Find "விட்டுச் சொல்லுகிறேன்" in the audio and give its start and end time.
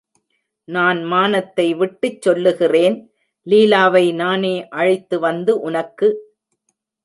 1.75-2.97